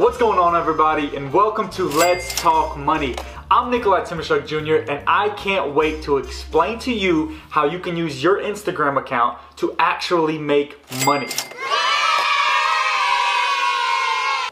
[0.00, 3.16] What's going on everybody and welcome to Let's Talk Money.
[3.50, 4.90] I'm Nikolai Timashuk Jr.
[4.90, 9.36] and I can't wait to explain to you how you can use your Instagram account
[9.56, 11.26] to actually make money.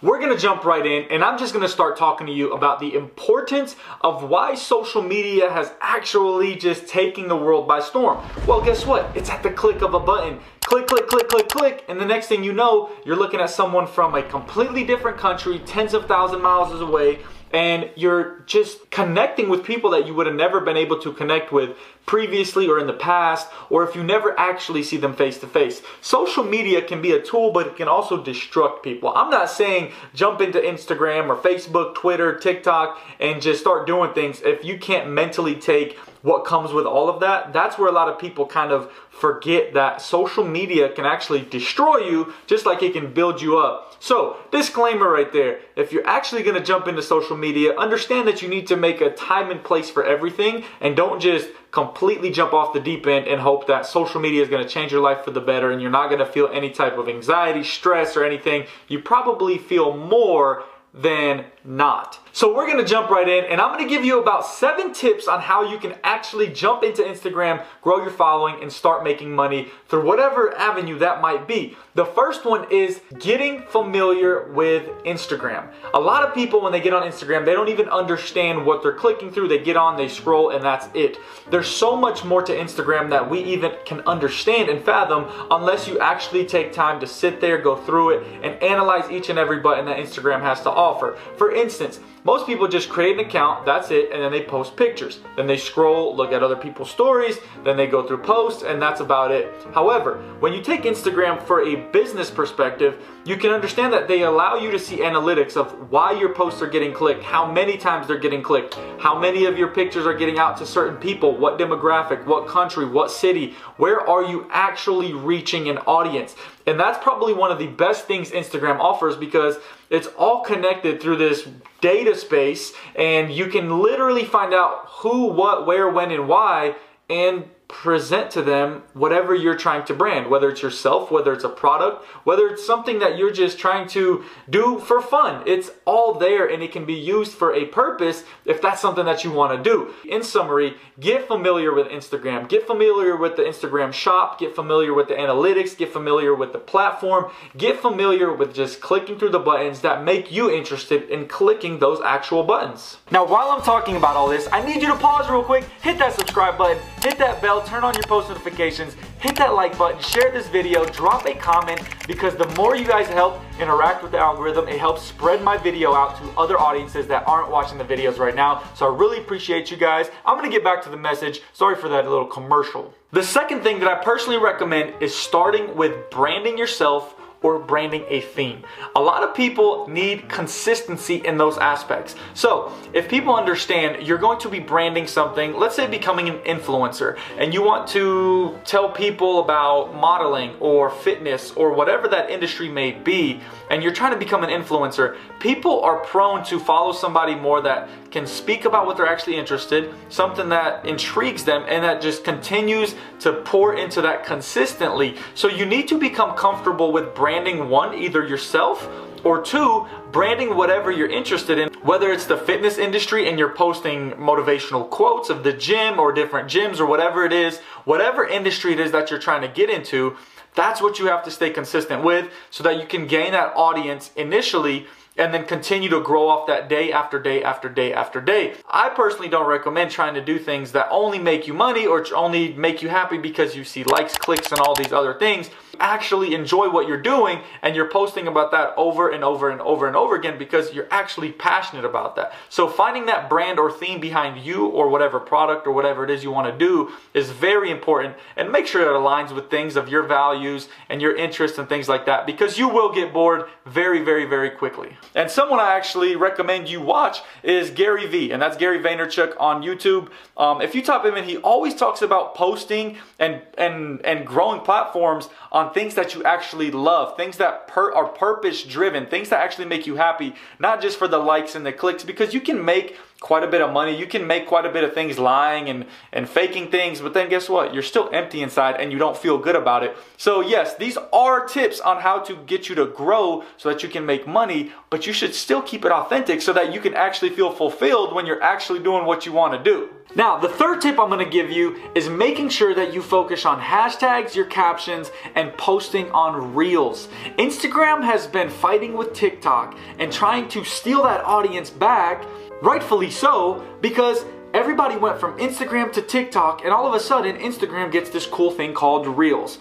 [0.03, 2.95] We're gonna jump right in and I'm just gonna start talking to you about the
[2.95, 8.23] importance of why social media has actually just taken the world by storm.
[8.46, 9.17] Well, guess what?
[9.17, 12.27] It's at the click of a button click, click, click, click, click, and the next
[12.27, 16.43] thing you know, you're looking at someone from a completely different country, tens of thousand
[16.43, 17.21] miles away,
[17.55, 21.52] and you're just connecting with people that you would have never been able to connect
[21.52, 21.75] with
[22.09, 25.83] previously or in the past, or if you never actually see them face to face.
[26.01, 29.12] Social media can be a tool, but it can also destruct people.
[29.15, 34.41] I'm not saying jump into Instagram or Facebook, Twitter, TikTok, and just start doing things
[34.43, 38.09] if you can't mentally take what comes with all of that, that's where a lot
[38.09, 42.93] of people kind of forget that social media can actually destroy you just like it
[42.93, 43.97] can build you up.
[44.01, 45.61] So, disclaimer right there.
[45.77, 49.01] If you're actually going to jump into social media, understand that you need to make
[49.01, 53.27] a time and place for everything and don't just completely jump off the deep end
[53.27, 55.83] and hope that social media is going to change your life for the better and
[55.83, 58.66] you're not going to feel any type of anxiety, stress, or anything.
[58.88, 60.64] You probably feel more
[60.98, 62.18] than not.
[62.32, 65.41] So we're gonna jump right in and I'm gonna give you about seven tips on
[65.41, 70.04] how you can actually jump into Instagram, grow your following, and start making money through
[70.04, 71.76] whatever avenue that might be.
[71.94, 75.69] The first one is getting familiar with Instagram.
[75.94, 78.92] A lot of people, when they get on Instagram, they don't even understand what they're
[78.92, 79.48] clicking through.
[79.48, 81.19] They get on, they scroll, and that's it.
[81.50, 85.98] There's so much more to Instagram that we even can understand and fathom unless you
[85.98, 89.86] actually take time to sit there, go through it, and analyze each and every button
[89.86, 90.88] that Instagram has to offer.
[91.36, 95.20] For instance, most people just create an account, that's it, and then they post pictures.
[95.36, 99.00] Then they scroll, look at other people's stories, then they go through posts, and that's
[99.00, 99.50] about it.
[99.72, 104.56] However, when you take Instagram for a business perspective, you can understand that they allow
[104.56, 108.19] you to see analytics of why your posts are getting clicked, how many times they're
[108.19, 112.25] getting clicked, how many of your pictures are getting out to certain people, what demographic,
[112.27, 116.37] what country, what city, where are you actually reaching an audience.
[116.69, 119.56] And that's probably one of the best things Instagram offers because
[119.89, 121.49] it's all connected through this
[121.81, 126.75] data space and you can literally find out who, what, where, when, and why
[127.09, 131.49] and present to them whatever you're trying to brand, whether it's yourself, whether it's a
[131.49, 135.43] product, whether it's something that you're just trying to do for fun.
[135.47, 139.23] It's all there and it can be used for a purpose if that's something that
[139.23, 139.95] you want to do.
[140.09, 145.09] In summary, get familiar with Instagram, get familiar with the Instagram shop, get familiar with
[145.09, 149.83] the analytics, get familiar with the platform, get familiar with just clicking through the buttons
[149.83, 152.97] that make you interested in clicking those actual buttons.
[153.11, 155.99] Now, while I'm talking about all this, I need you to pause real quick, hit
[155.99, 159.98] that subscribe button, hit that bell turn on your post notifications, hit that like button,
[160.02, 164.19] share this video, drop a comment because the more you guys help interact with the
[164.19, 168.19] algorithm, it helps spread my video out to other audiences that aren't watching the videos
[168.19, 168.62] right now.
[168.74, 170.10] So I really appreciate you guys.
[170.26, 171.41] I'm gonna get back to the message.
[171.54, 172.92] Sorry for that little commercial.
[173.10, 178.21] The second thing that I personally recommend is starting with branding yourself or branding a
[178.21, 178.62] theme.
[178.97, 182.16] A lot of people need consistency in those aspects.
[182.34, 187.19] So, if people understand you're going to be branding something, let's say becoming an influencer,
[187.38, 192.93] and you want to tell people about modeling or fitness or whatever that industry may
[192.93, 197.60] be, and you're trying to become an influencer, people are prone to follow somebody more
[197.60, 202.24] that can speak about what they're actually interested, something that intrigues them, and that just
[202.24, 205.16] continues to pour into that consistently.
[205.34, 208.88] So you need to become comfortable with branding one, either yourself
[209.24, 214.12] or two, branding whatever you're interested in, whether it's the fitness industry and you're posting
[214.12, 218.80] motivational quotes of the gym or different gyms or whatever it is, whatever industry it
[218.80, 220.16] is that you're trying to get into,
[220.54, 224.10] that's what you have to stay consistent with so that you can gain that audience
[224.16, 224.86] initially
[225.19, 228.55] and then continue to grow off that day after day after day after day.
[228.71, 232.55] I personally don't recommend trying to do things that only make you money or only
[232.55, 236.69] make you happy because you see likes, clicks, and all these other things actually enjoy
[236.71, 240.15] what you're doing and you're posting about that over and over and over and over
[240.15, 242.32] again because you're actually passionate about that.
[242.49, 246.25] So finding that brand or theme behind you or whatever product or whatever it is
[246.25, 249.88] you want to do is very important and make sure it aligns with things of
[249.88, 254.05] your values and your interests and things like that because you will get bored very,
[254.05, 254.97] very, very quickly.
[255.14, 259.62] And someone I actually recommend you watch is Gary Vee, and that's Gary Vaynerchuk on
[259.62, 260.10] YouTube.
[260.37, 264.60] Um, if you type him in, he always talks about posting and and and growing
[264.60, 269.40] platforms on things that you actually love, things that per- are purpose driven, things that
[269.40, 272.64] actually make you happy, not just for the likes and the clicks, because you can
[272.64, 273.99] make quite a bit of money.
[273.99, 277.29] You can make quite a bit of things lying and, and faking things, but then
[277.29, 277.75] guess what?
[277.75, 279.97] You're still empty inside and you don't feel good about it.
[280.17, 283.88] So, yes, these are tips on how to get you to grow so that you
[283.88, 287.31] can make money, but you should still keep it authentic so that you can actually
[287.31, 289.91] feel fulfilled when you're actually doing what you want to do.
[290.14, 293.44] Now, the third tip I'm going to give you is making sure that you focus
[293.44, 297.08] on hashtags, your captions, and posting on Reels.
[297.38, 302.25] Instagram has been fighting with TikTok and trying to steal that audience back
[302.60, 307.93] Rightfully so, because everybody went from Instagram to TikTok, and all of a sudden, Instagram
[307.93, 309.61] gets this cool thing called Reels.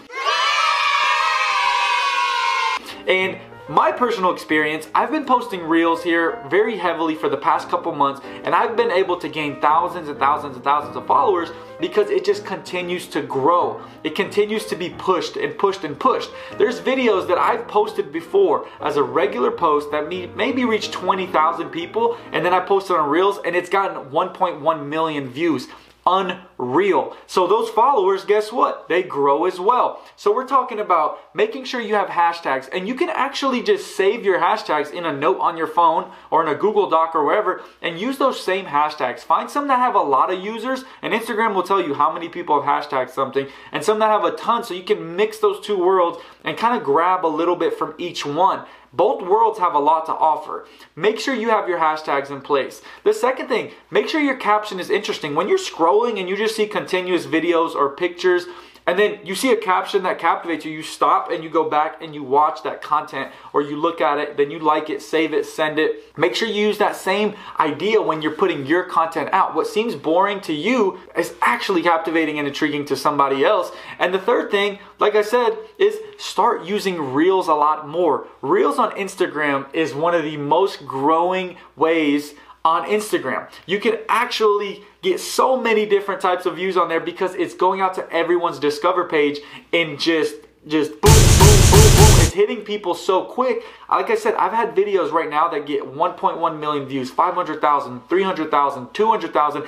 [3.07, 3.37] And
[3.69, 8.21] my personal experience, I've been posting reels here very heavily for the past couple months,
[8.43, 11.49] and I've been able to gain thousands and thousands and thousands of followers
[11.79, 13.81] because it just continues to grow.
[14.05, 16.29] It continues to be pushed and pushed and pushed.
[16.57, 22.17] There's videos that I've posted before as a regular post that maybe reached 20,000 people,
[22.31, 25.67] and then I posted on Reels and it's gotten 1.1 million views
[26.07, 27.15] unreal.
[27.27, 28.87] So those followers, guess what?
[28.87, 30.01] They grow as well.
[30.15, 34.23] So we're talking about making sure you have hashtags and you can actually just save
[34.23, 37.61] your hashtags in a note on your phone or in a Google Doc or wherever
[37.81, 39.19] and use those same hashtags.
[39.19, 42.29] Find some that have a lot of users and Instagram will tell you how many
[42.29, 45.59] people have hashtagged something and some that have a ton so you can mix those
[45.59, 48.65] two worlds and kind of grab a little bit from each one.
[48.97, 50.65] Both worlds have a lot to offer.
[50.95, 52.81] Make sure you have your hashtags in place.
[53.03, 55.35] The second thing, make sure your caption is interesting.
[55.35, 58.47] When you're scrolling and you just see continuous videos or pictures
[58.87, 62.01] and then you see a caption that captivates you, you stop and you go back
[62.01, 65.33] and you watch that content or you look at it, then you like it, save
[65.33, 66.17] it, send it.
[66.17, 69.53] Make sure you use that same idea when you're putting your content out.
[69.53, 73.71] What seems boring to you is actually captivating and intriguing to somebody else.
[73.99, 78.27] And the third thing, like I said, is start using Reels a lot more.
[78.41, 83.49] Reels on Instagram is one of the most growing ways on Instagram.
[83.65, 87.81] You can actually get so many different types of views on there because it's going
[87.81, 89.39] out to everyone's discover page
[89.73, 90.35] and just
[90.67, 92.19] just boom boom boom boom.
[92.19, 93.63] It's hitting people so quick.
[93.89, 98.93] Like i said i've had videos right now that get 1.1 million views 500000 300000
[98.93, 99.63] 200000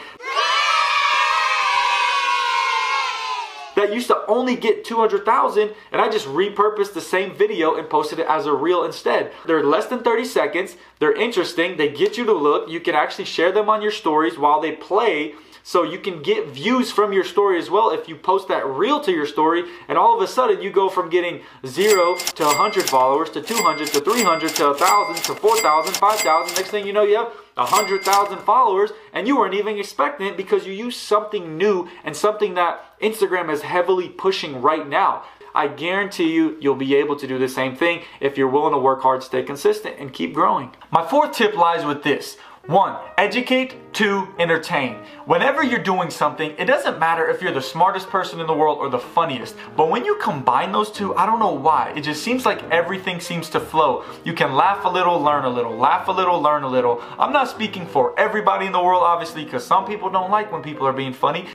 [3.79, 8.19] that used to only get 200,000 and I just repurposed the same video and posted
[8.19, 9.31] it as a reel instead.
[9.45, 13.25] They're less than 30 seconds, they're interesting, they get you to look, you can actually
[13.25, 15.33] share them on your stories while they play
[15.63, 18.99] so you can get views from your story as well if you post that reel
[19.01, 22.89] to your story and all of a sudden you go from getting 0 to 100
[22.89, 26.55] followers to 200 to 300 to 1,000 to 4,000, 5,000.
[26.55, 30.65] Next thing you know you have 100,000 followers and you weren't even expecting it because
[30.65, 35.23] you used something new and something that Instagram is heavily pushing right now.
[35.53, 38.79] I guarantee you, you'll be able to do the same thing if you're willing to
[38.79, 40.71] work hard, stay consistent, and keep growing.
[40.91, 42.37] My fourth tip lies with this.
[42.69, 43.77] One, educate.
[43.93, 44.97] Two, entertain.
[45.25, 48.77] Whenever you're doing something, it doesn't matter if you're the smartest person in the world
[48.77, 49.55] or the funniest.
[49.75, 51.91] But when you combine those two, I don't know why.
[51.95, 54.03] It just seems like everything seems to flow.
[54.23, 55.75] You can laugh a little, learn a little.
[55.75, 57.01] Laugh a little, learn a little.
[57.17, 60.61] I'm not speaking for everybody in the world, obviously, because some people don't like when
[60.61, 61.47] people are being funny.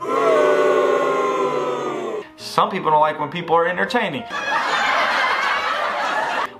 [2.36, 4.24] Some people don't like when people are entertaining.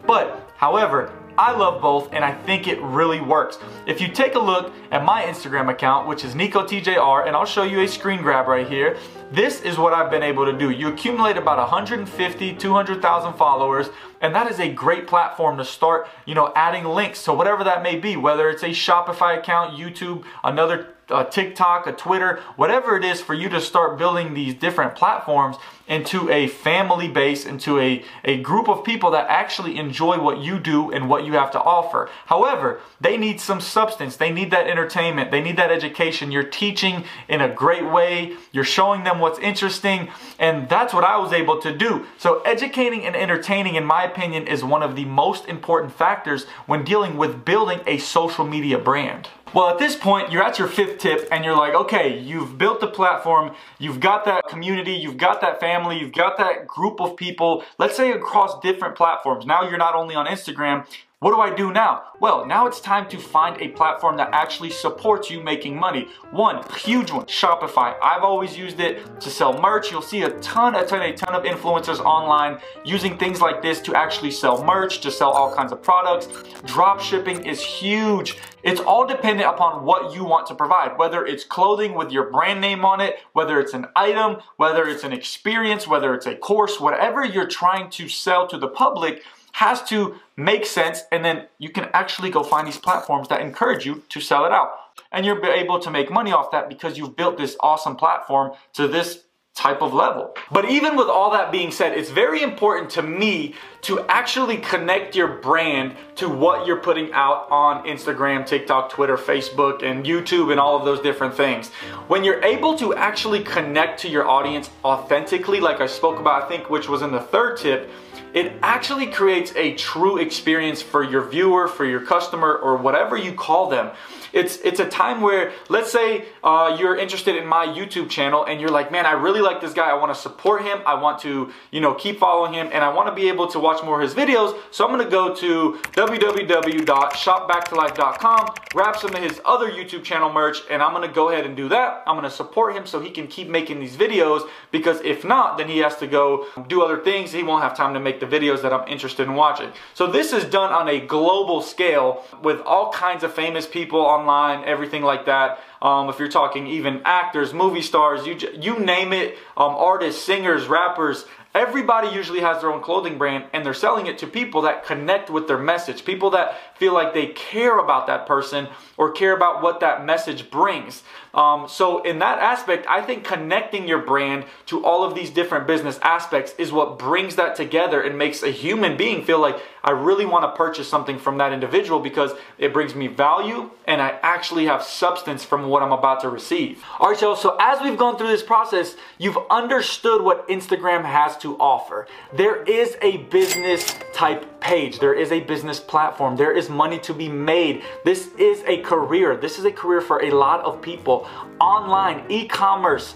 [0.07, 3.59] But, however, I love both and I think it really works.
[3.87, 7.65] If you take a look at my Instagram account, which is NicoTJR, and I'll show
[7.65, 8.97] you a screen grab right here,
[9.33, 10.71] this is what I've been able to do.
[10.71, 13.89] You accumulate about 150, 200,000 followers,
[14.21, 17.83] and that is a great platform to start, you know, adding links to whatever that
[17.83, 23.05] may be, whether it's a Shopify account, YouTube, another a TikTok, a Twitter, whatever it
[23.05, 25.57] is for you to start building these different platforms
[25.87, 30.59] into a family base, into a, a group of people that actually enjoy what you
[30.59, 32.09] do and what you have to offer.
[32.27, 34.17] However, they need some substance.
[34.17, 35.31] They need that entertainment.
[35.31, 36.33] They need that education.
[36.33, 38.37] You're teaching in a great way.
[38.53, 40.09] You're showing them what's interesting.
[40.39, 42.07] And that's what I was able to do.
[42.17, 46.85] So educating and entertaining, in my opinion, is one of the most important factors when
[46.85, 49.29] dealing with building a social media brand.
[49.55, 52.81] Well, at this point, you're at your fifth tip and you're like, okay, you've built
[52.81, 57.17] the platform, you've got that community, you've got that family, you've got that group of
[57.17, 59.47] people, let's say across different platforms.
[59.47, 60.85] Now you're not only on Instagram,
[61.21, 62.03] what do I do now?
[62.21, 66.09] Well, now it's time to find a platform that actually supports you making money.
[66.33, 67.95] One, huge one, Shopify.
[68.03, 69.91] I've always used it to sell merch.
[69.91, 73.81] You'll see a ton, a ton, a ton of influencers online using things like this
[73.81, 76.29] to actually sell merch, to sell all kinds of products.
[76.67, 78.37] Drop shipping is huge.
[78.63, 82.61] It's all dependent upon what you want to provide, whether it's clothing with your brand
[82.61, 86.79] name on it, whether it's an item, whether it's an experience, whether it's a course,
[86.79, 89.23] whatever you're trying to sell to the public,
[89.55, 93.87] has to make sense and then you can actually go find these platforms that encourage
[93.87, 94.71] you to sell it out.
[95.13, 98.89] And you're able to make money off that because you've built this awesome platform to
[98.89, 99.21] this
[99.55, 100.35] type of level.
[100.51, 105.15] But even with all that being said, it's very important to me to actually connect
[105.15, 110.59] your brand to what you're putting out on Instagram, TikTok, Twitter, Facebook, and YouTube, and
[110.59, 111.69] all of those different things.
[112.09, 116.49] When you're able to actually connect to your audience authentically, like I spoke about, I
[116.49, 117.91] think, which was in the third tip,
[118.35, 123.33] it actually creates a true experience for your viewer, for your customer, or whatever you
[123.33, 123.93] call them.
[124.33, 128.61] It's it's a time where, let's say, uh, you're interested in my YouTube channel and
[128.61, 129.89] you're like, man, I really like this guy.
[129.89, 130.81] I want to support him.
[130.87, 133.61] I want to, you know, keep following him, and I want to be able to
[133.61, 134.59] watch more of his videos.
[134.73, 140.83] So I'm gonna go to www.shopback2life.com, grab some of his other YouTube channel merch, and
[140.83, 142.03] I'm gonna go ahead and do that.
[142.07, 145.69] I'm gonna support him so he can keep making these videos because if not, then
[145.69, 147.33] he has to go do other things.
[147.33, 149.73] He won't have time to make the videos that I'm interested in watching.
[149.93, 154.65] So this is done on a global scale with all kinds of famous people online,
[154.65, 155.59] everything like that.
[155.85, 160.67] Um, if you're talking even actors, movie stars, you you name it, um, artists, singers,
[160.67, 164.85] rappers, Everybody usually has their own clothing brand and they're selling it to people that
[164.85, 169.37] connect with their message, people that feel like they care about that person or care
[169.37, 171.05] about what that message brings.
[171.33, 175.67] Um, so, in that aspect, I think connecting your brand to all of these different
[175.67, 179.91] business aspects is what brings that together and makes a human being feel like I
[179.91, 184.19] really want to purchase something from that individual because it brings me value and I
[184.23, 186.83] actually have substance from what I'm about to receive.
[186.99, 187.37] All right, y'all.
[187.37, 192.07] So, as we've gone through this process, you've understood what Instagram has to offer.
[192.33, 193.85] There is a business
[194.15, 197.83] type page, there is a business platform, there is money to be made.
[198.03, 199.37] This is a career.
[199.37, 201.29] This is a career for a lot of people.
[201.61, 203.15] Online, e commerce.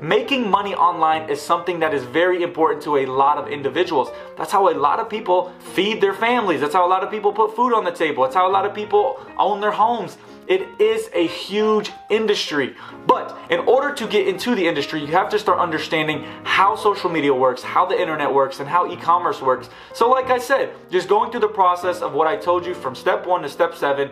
[0.00, 4.08] Making money online is something that is very important to a lot of individuals.
[4.38, 6.60] That's how a lot of people feed their families.
[6.62, 8.22] That's how a lot of people put food on the table.
[8.24, 10.16] That's how a lot of people own their homes.
[10.46, 12.76] It is a huge industry.
[13.06, 17.08] But in order to get into the industry, you have to start understanding how social
[17.10, 19.70] media works, how the internet works, and how e commerce works.
[19.94, 22.94] So, like I said, just going through the process of what I told you from
[22.94, 24.10] step one to step seven,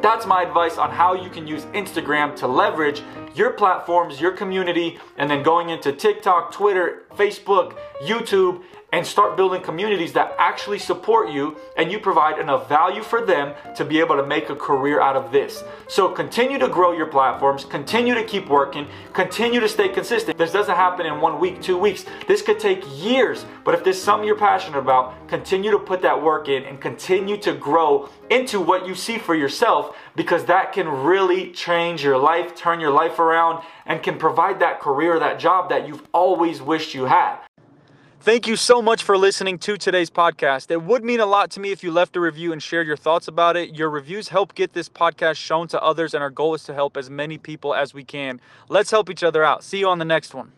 [0.00, 3.02] that's my advice on how you can use Instagram to leverage
[3.34, 8.62] your platforms, your community, and then going into TikTok, Twitter, Facebook, YouTube,
[8.92, 13.54] and start building communities that actually support you and you provide enough value for them
[13.74, 15.64] to be able to make a career out of this.
[15.88, 20.36] So continue to grow your platforms, continue to keep working, continue to stay consistent.
[20.36, 22.04] This doesn't happen in one week, two weeks.
[22.28, 26.02] This could take years, but if this is something you're passionate about, continue to put
[26.02, 30.72] that work in and continue to grow into what you see for yourself because that
[30.72, 35.38] can really change your life, turn your life around, and can provide that career, that
[35.38, 37.38] job that you've always wished you had.
[38.22, 40.70] Thank you so much for listening to today's podcast.
[40.70, 42.96] It would mean a lot to me if you left a review and shared your
[42.96, 43.74] thoughts about it.
[43.74, 46.96] Your reviews help get this podcast shown to others, and our goal is to help
[46.96, 48.40] as many people as we can.
[48.68, 49.64] Let's help each other out.
[49.64, 50.52] See you on the next one.